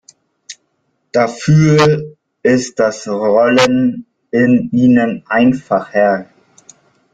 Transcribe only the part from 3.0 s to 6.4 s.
Rollen in ihnen einfacher.